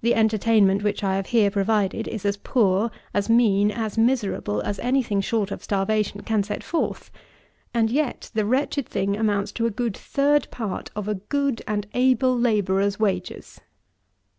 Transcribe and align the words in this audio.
The 0.00 0.14
entertainment 0.14 0.82
which 0.82 1.04
I 1.04 1.16
have 1.16 1.26
here 1.26 1.50
provided 1.50 2.08
is 2.08 2.24
as 2.24 2.38
poor, 2.38 2.90
as 3.12 3.28
mean, 3.28 3.70
as 3.70 3.98
miserable 3.98 4.62
as 4.62 4.78
any 4.78 5.02
thing 5.02 5.20
short 5.20 5.50
of 5.50 5.62
starvation 5.62 6.22
can 6.22 6.42
set 6.42 6.64
forth; 6.64 7.10
and 7.74 7.90
yet 7.90 8.30
the 8.32 8.46
wretched 8.46 8.88
thing 8.88 9.14
amounts 9.14 9.52
to 9.52 9.66
a 9.66 9.70
good 9.70 9.94
third 9.94 10.48
part 10.50 10.90
of 10.96 11.06
a 11.06 11.16
good 11.16 11.60
and 11.68 11.86
able 11.92 12.34
labourer's 12.34 12.98
wages! 12.98 13.60